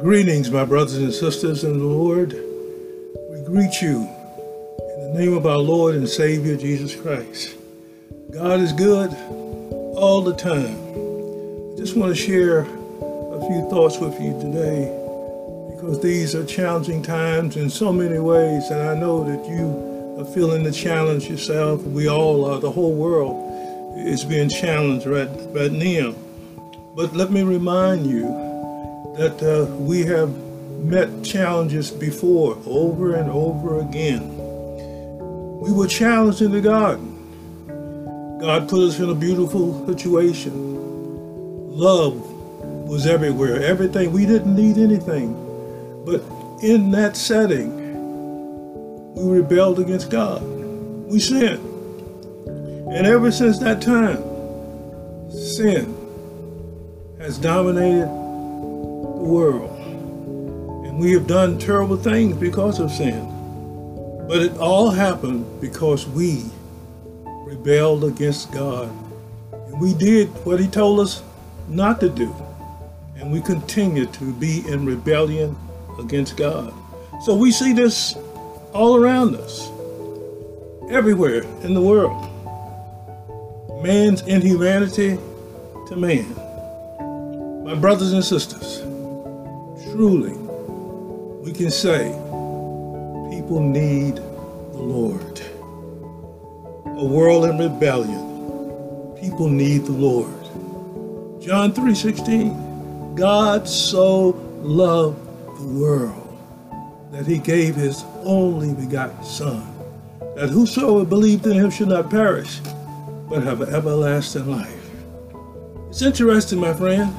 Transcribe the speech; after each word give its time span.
Greetings, 0.00 0.50
my 0.50 0.64
brothers 0.64 0.96
and 0.96 1.14
sisters 1.14 1.62
in 1.62 1.78
the 1.78 1.84
Lord. 1.84 2.32
We 2.32 3.40
greet 3.46 3.80
you 3.80 4.00
in 4.00 5.12
the 5.12 5.16
name 5.16 5.34
of 5.34 5.46
our 5.46 5.58
Lord 5.58 5.94
and 5.94 6.08
Savior 6.08 6.56
Jesus 6.56 7.00
Christ. 7.00 7.54
God 8.32 8.58
is 8.58 8.72
good 8.72 9.12
all 9.96 10.20
the 10.20 10.34
time. 10.34 10.76
I 11.72 11.76
just 11.76 11.96
want 11.96 12.14
to 12.14 12.20
share 12.20 12.60
a 12.60 13.40
few 13.46 13.68
thoughts 13.70 13.98
with 13.98 14.20
you 14.20 14.32
today 14.40 14.86
because 15.76 16.02
these 16.02 16.34
are 16.34 16.44
challenging 16.44 17.00
times 17.00 17.56
in 17.56 17.70
so 17.70 17.92
many 17.92 18.18
ways, 18.18 18.70
and 18.70 18.80
I 18.80 18.94
know 18.94 19.22
that 19.22 19.48
you 19.48 20.16
are 20.18 20.34
feeling 20.34 20.64
the 20.64 20.72
challenge 20.72 21.28
yourself. 21.28 21.82
We 21.82 22.08
all 22.08 22.44
are. 22.46 22.58
The 22.58 22.70
whole 22.70 22.94
world 22.94 23.96
is 23.96 24.24
being 24.24 24.48
challenged 24.48 25.06
right, 25.06 25.30
right 25.54 25.72
now. 25.72 26.14
But 26.96 27.14
let 27.14 27.30
me 27.30 27.42
remind 27.42 28.06
you 28.06 28.53
that 29.16 29.40
uh, 29.42 29.72
we 29.76 30.04
have 30.04 30.36
met 30.84 31.24
challenges 31.24 31.90
before, 31.90 32.58
over 32.66 33.14
and 33.14 33.30
over 33.30 33.80
again. 33.80 34.36
We 35.60 35.72
were 35.72 35.86
challenged 35.86 36.42
in 36.42 36.50
the 36.50 36.60
garden. 36.60 37.12
God 38.40 38.68
put 38.68 38.82
us 38.82 38.98
in 38.98 39.08
a 39.08 39.14
beautiful 39.14 39.86
situation. 39.86 40.52
Love 41.70 42.20
was 42.88 43.06
everywhere, 43.06 43.62
everything. 43.62 44.12
We 44.12 44.26
didn't 44.26 44.54
need 44.54 44.78
anything. 44.78 45.32
But 46.04 46.22
in 46.62 46.90
that 46.90 47.16
setting, 47.16 47.72
we 49.14 49.38
rebelled 49.38 49.78
against 49.78 50.10
God. 50.10 50.42
We 50.42 51.20
sinned. 51.20 51.70
And 52.92 53.06
ever 53.06 53.30
since 53.30 53.58
that 53.60 53.80
time, 53.80 54.22
sin 55.30 55.96
has 57.18 57.38
dominated 57.38 58.23
world. 59.24 59.70
And 60.86 60.98
we 60.98 61.12
have 61.12 61.26
done 61.26 61.58
terrible 61.58 61.96
things 61.96 62.36
because 62.36 62.78
of 62.78 62.90
sin. 62.90 63.30
But 64.28 64.38
it 64.42 64.56
all 64.58 64.90
happened 64.90 65.60
because 65.60 66.06
we 66.06 66.44
rebelled 67.24 68.04
against 68.04 68.52
God. 68.52 68.88
And 69.52 69.80
we 69.80 69.94
did 69.94 70.28
what 70.44 70.60
he 70.60 70.66
told 70.66 71.00
us 71.00 71.22
not 71.68 72.00
to 72.00 72.08
do. 72.08 72.34
And 73.16 73.32
we 73.32 73.40
continue 73.40 74.06
to 74.06 74.32
be 74.34 74.66
in 74.68 74.84
rebellion 74.86 75.56
against 75.98 76.36
God. 76.36 76.72
So 77.22 77.34
we 77.34 77.52
see 77.52 77.72
this 77.72 78.16
all 78.72 78.96
around 78.96 79.36
us, 79.36 79.70
everywhere 80.90 81.42
in 81.62 81.74
the 81.74 81.80
world. 81.80 82.30
Man's 83.82 84.22
inhumanity 84.22 85.18
to 85.88 85.96
man. 85.96 86.34
My 87.64 87.74
brothers 87.74 88.12
and 88.12 88.24
sisters, 88.24 88.83
truly 89.94 90.32
we 91.44 91.52
can 91.52 91.70
say 91.70 92.10
people 93.30 93.60
need 93.60 94.16
the 94.16 94.82
Lord. 94.82 95.40
A 96.84 97.04
world 97.04 97.44
in 97.44 97.58
rebellion, 97.58 99.14
people 99.20 99.48
need 99.48 99.84
the 99.84 99.92
Lord. 99.92 100.34
John 101.40 101.72
3:16, 101.72 103.14
God 103.14 103.68
so 103.68 104.34
loved 104.62 105.20
the 105.58 105.78
world 105.78 106.38
that 107.12 107.24
he 107.24 107.38
gave 107.38 107.76
his 107.76 108.04
only 108.24 108.74
begotten 108.74 109.22
son, 109.22 109.62
that 110.34 110.50
whosoever 110.50 111.04
believed 111.04 111.46
in 111.46 111.52
him 111.52 111.70
should 111.70 111.90
not 111.90 112.10
perish, 112.10 112.60
but 113.30 113.44
have 113.44 113.62
everlasting 113.62 114.50
life. 114.50 114.90
It's 115.88 116.02
interesting, 116.02 116.58
my 116.58 116.72
friend. 116.72 117.14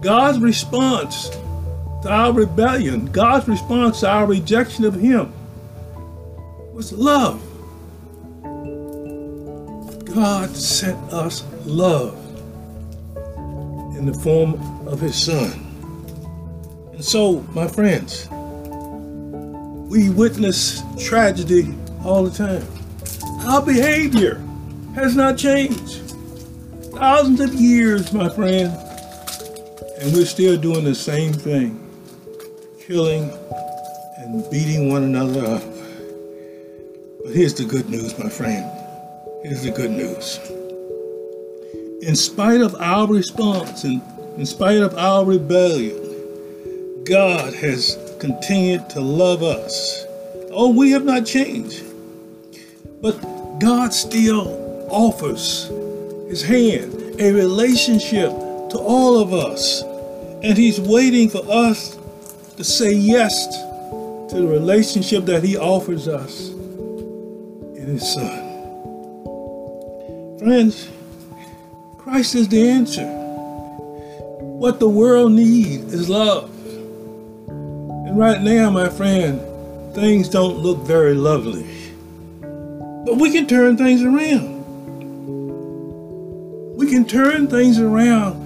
God's 0.00 0.40
response 0.40 1.30
our 2.10 2.32
rebellion, 2.32 3.06
God's 3.06 3.48
response 3.48 4.00
to 4.00 4.08
our 4.08 4.26
rejection 4.26 4.84
of 4.84 4.94
Him 4.94 5.32
was 6.72 6.92
love. 6.92 7.42
God 10.04 10.50
sent 10.54 10.98
us 11.12 11.44
love 11.64 12.14
in 13.96 14.06
the 14.06 14.14
form 14.22 14.54
of 14.86 15.00
His 15.00 15.16
Son. 15.16 15.52
And 16.92 17.04
so, 17.04 17.40
my 17.54 17.68
friends, 17.68 18.28
we 19.90 20.10
witness 20.10 20.82
tragedy 20.98 21.74
all 22.04 22.24
the 22.24 22.30
time. 22.30 22.66
Our 23.46 23.62
behavior 23.64 24.42
has 24.94 25.14
not 25.16 25.38
changed. 25.38 26.00
Thousands 26.92 27.40
of 27.40 27.54
years, 27.54 28.12
my 28.12 28.28
friend, 28.28 28.72
and 30.00 30.12
we're 30.12 30.26
still 30.26 30.56
doing 30.56 30.84
the 30.84 30.94
same 30.94 31.32
thing 31.32 31.83
killing 32.86 33.30
and 34.18 34.50
beating 34.50 34.90
one 34.90 35.04
another 35.04 35.40
up. 35.46 35.62
But 37.24 37.32
here's 37.32 37.54
the 37.54 37.64
good 37.64 37.88
news, 37.88 38.18
my 38.18 38.28
friend. 38.28 38.70
Here's 39.42 39.62
the 39.62 39.70
good 39.70 39.90
news. 39.90 40.38
In 42.06 42.14
spite 42.14 42.60
of 42.60 42.74
our 42.74 43.06
response 43.06 43.84
and 43.84 44.02
in 44.36 44.44
spite 44.44 44.82
of 44.82 44.94
our 44.98 45.24
rebellion, 45.24 47.04
God 47.04 47.54
has 47.54 47.98
continued 48.20 48.90
to 48.90 49.00
love 49.00 49.42
us. 49.42 50.04
Oh, 50.50 50.70
we 50.70 50.90
have 50.90 51.04
not 51.04 51.24
changed. 51.24 51.84
But 53.00 53.18
God 53.60 53.94
still 53.94 54.86
offers 54.90 55.68
his 56.28 56.42
hand, 56.42 57.18
a 57.18 57.32
relationship 57.32 58.30
to 58.30 58.78
all 58.78 59.18
of 59.18 59.32
us. 59.32 59.82
And 60.42 60.58
he's 60.58 60.78
waiting 60.78 61.30
for 61.30 61.42
us 61.50 61.96
to 62.56 62.64
say 62.64 62.92
yes 62.92 63.46
to 64.28 64.36
the 64.36 64.46
relationship 64.46 65.24
that 65.24 65.42
he 65.42 65.56
offers 65.56 66.06
us 66.08 66.50
in 66.50 67.86
his 67.86 68.12
son. 68.14 68.44
Friends, 70.38 70.88
Christ 71.98 72.34
is 72.34 72.48
the 72.48 72.68
answer. 72.68 73.06
What 74.38 74.78
the 74.78 74.88
world 74.88 75.32
needs 75.32 75.92
is 75.92 76.08
love. 76.08 76.50
And 77.48 78.18
right 78.18 78.40
now, 78.40 78.70
my 78.70 78.88
friend, 78.88 79.40
things 79.94 80.28
don't 80.28 80.58
look 80.58 80.78
very 80.86 81.14
lovely. 81.14 81.66
But 83.04 83.16
we 83.16 83.32
can 83.32 83.46
turn 83.46 83.76
things 83.76 84.02
around. 84.02 84.54
We 86.76 86.90
can 86.90 87.04
turn 87.04 87.46
things 87.48 87.78
around 87.80 88.43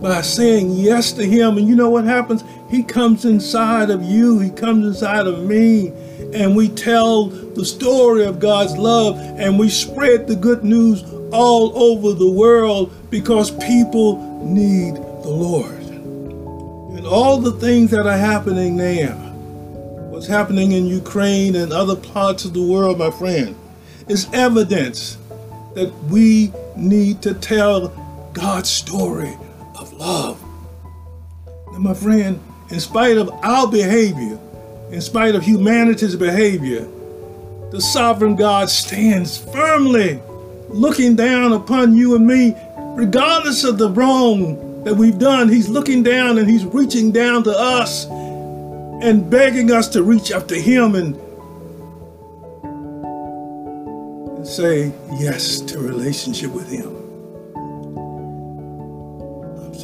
by 0.00 0.20
saying 0.22 0.72
yes 0.72 1.12
to 1.12 1.24
Him. 1.24 1.58
And 1.58 1.66
you 1.66 1.74
know 1.74 1.90
what 1.90 2.04
happens? 2.04 2.44
He 2.70 2.82
comes 2.82 3.24
inside 3.24 3.90
of 3.90 4.02
you, 4.02 4.38
He 4.38 4.50
comes 4.50 4.86
inside 4.86 5.26
of 5.26 5.44
me, 5.44 5.88
and 6.32 6.54
we 6.54 6.68
tell 6.68 7.26
the 7.26 7.64
story 7.64 8.24
of 8.24 8.38
God's 8.38 8.76
love 8.76 9.16
and 9.18 9.58
we 9.58 9.68
spread 9.68 10.26
the 10.26 10.36
good 10.36 10.62
news 10.62 11.02
all 11.32 11.76
over 11.76 12.12
the 12.12 12.30
world 12.30 12.92
because 13.10 13.50
people 13.50 14.44
need 14.44 14.94
the 14.96 15.30
Lord. 15.30 15.72
And 15.72 17.06
all 17.06 17.38
the 17.38 17.52
things 17.52 17.90
that 17.92 18.06
are 18.06 18.16
happening 18.16 18.76
now, 18.76 19.14
what's 20.10 20.26
happening 20.26 20.72
in 20.72 20.86
Ukraine 20.86 21.56
and 21.56 21.72
other 21.72 21.96
parts 21.96 22.44
of 22.44 22.52
the 22.52 22.62
world, 22.62 22.98
my 22.98 23.10
friend, 23.10 23.56
is 24.08 24.28
evidence 24.32 25.16
that 25.74 25.92
we 26.10 26.52
need 26.76 27.22
to 27.22 27.34
tell 27.34 27.88
God's 28.32 28.70
story 28.70 29.36
love. 29.98 30.42
Now, 31.72 31.78
my 31.78 31.94
friend, 31.94 32.40
in 32.70 32.80
spite 32.80 33.18
of 33.18 33.30
our 33.42 33.66
behavior, 33.68 34.38
in 34.90 35.00
spite 35.00 35.34
of 35.34 35.42
humanity's 35.42 36.16
behavior, 36.16 36.86
the 37.70 37.80
sovereign 37.80 38.36
God 38.36 38.70
stands 38.70 39.36
firmly 39.36 40.20
looking 40.68 41.16
down 41.16 41.52
upon 41.52 41.94
you 41.94 42.14
and 42.16 42.26
me, 42.26 42.54
regardless 42.94 43.64
of 43.64 43.78
the 43.78 43.90
wrong 43.90 44.84
that 44.84 44.94
we've 44.94 45.18
done. 45.18 45.48
He's 45.48 45.68
looking 45.68 46.02
down 46.02 46.38
and 46.38 46.48
he's 46.48 46.64
reaching 46.64 47.12
down 47.12 47.42
to 47.44 47.50
us 47.50 48.06
and 48.06 49.28
begging 49.30 49.70
us 49.70 49.88
to 49.88 50.02
reach 50.02 50.32
up 50.32 50.48
to 50.48 50.60
him 50.60 50.94
and, 50.94 51.14
and 54.36 54.46
say 54.46 54.92
yes 55.18 55.60
to 55.60 55.78
relationship 55.78 56.50
with 56.52 56.70
him. 56.70 57.07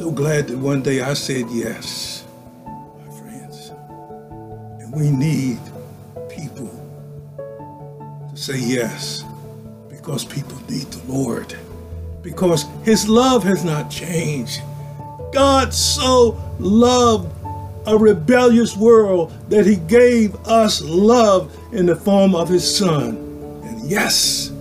So 0.05 0.11
glad 0.11 0.49
that 0.49 0.59
one 0.59 0.83
day 0.83 1.01
I 1.01 1.15
said 1.15 1.49
yes. 1.49 2.25
My 2.63 3.19
friends. 3.19 3.71
And 4.79 4.93
we 4.93 5.09
need 5.09 5.57
people 6.29 6.69
to 8.29 8.37
say 8.37 8.59
yes 8.59 9.23
because 9.89 10.23
people 10.23 10.59
need 10.69 10.85
the 10.91 11.11
Lord, 11.11 11.55
because 12.21 12.65
His 12.83 13.09
love 13.09 13.43
has 13.45 13.65
not 13.65 13.89
changed. 13.89 14.61
God 15.33 15.73
so 15.73 16.39
loved 16.59 17.35
a 17.87 17.97
rebellious 17.97 18.77
world 18.77 19.33
that 19.49 19.65
He 19.65 19.77
gave 19.77 20.35
us 20.45 20.83
love 20.83 21.51
in 21.73 21.87
the 21.87 21.95
form 21.95 22.35
of 22.35 22.47
His 22.47 22.77
Son. 22.77 23.17
And 23.63 23.89
yes, 23.89 24.51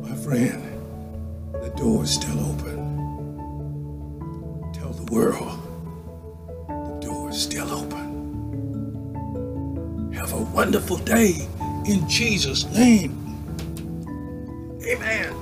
my 0.00 0.16
friend, 0.24 0.62
the 1.52 1.68
door 1.76 2.04
is 2.04 2.14
still 2.14 2.40
open 2.50 2.67
world, 5.10 5.60
the 6.68 6.98
door 7.06 7.30
is 7.30 7.42
still 7.42 7.70
open. 7.72 8.30
Have 10.14 10.32
a 10.34 10.42
wonderful 10.42 10.98
day 10.98 11.48
in 11.86 12.08
Jesus' 12.08 12.64
name. 12.74 13.36
Amen. 14.84 15.37